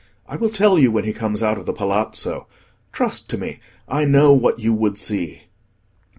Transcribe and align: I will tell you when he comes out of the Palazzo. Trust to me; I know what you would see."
I 0.27 0.35
will 0.35 0.49
tell 0.49 0.79
you 0.79 0.89
when 0.91 1.03
he 1.03 1.13
comes 1.13 1.43
out 1.43 1.59
of 1.59 1.67
the 1.67 1.73
Palazzo. 1.73 2.47
Trust 2.91 3.29
to 3.29 3.37
me; 3.37 3.59
I 3.87 4.03
know 4.03 4.33
what 4.33 4.57
you 4.57 4.73
would 4.73 4.97
see." 4.97 5.43